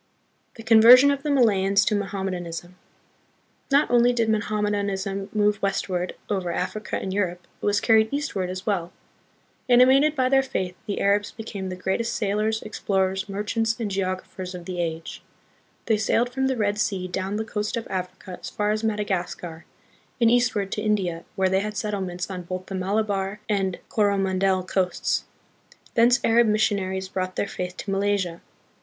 [0.55, 2.73] The Conversion of the Malayans to Mohammed anism.
[3.71, 8.49] Not only did Mohammedanism move west ward over Africa and Europe, it was carried eastward
[8.49, 8.91] as well.
[9.69, 14.65] Animated by their faith, the Arabs became the greatest sailors, explorers, merchants, and geographers of
[14.65, 15.21] the age.
[15.85, 19.65] They sailed from the Red Sea down the coast of Africa as far as Madagascar,
[20.19, 24.63] and eastward to India, where they had settlements on both the Malabar and Coro mandel
[24.63, 25.25] coasts.
[25.93, 28.41] Thence Arab missionaries brought their faith to Malaysia.